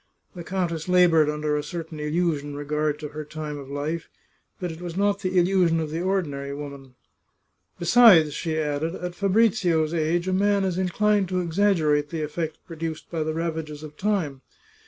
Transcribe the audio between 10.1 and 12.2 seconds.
a man is inclined to exaggerate